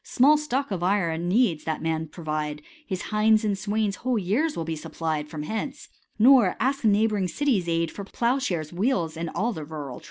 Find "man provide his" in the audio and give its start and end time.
1.79-3.01